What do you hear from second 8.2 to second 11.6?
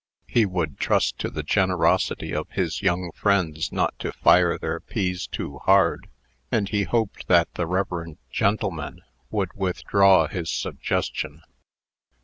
gentleman would withdraw his suggestion.